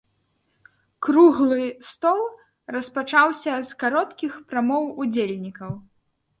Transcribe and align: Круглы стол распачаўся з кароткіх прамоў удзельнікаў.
Круглы 1.07 1.67
стол 1.89 2.21
распачаўся 2.77 3.53
з 3.69 3.81
кароткіх 3.87 4.43
прамоў 4.51 4.83
удзельнікаў. 5.07 5.71